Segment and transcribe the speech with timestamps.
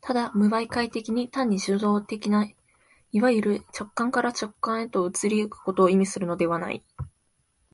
[0.00, 2.46] ただ無媒介的に、単に受働的な
[3.12, 6.82] いわゆる直観から直観へと移り行くことを意味するのではない。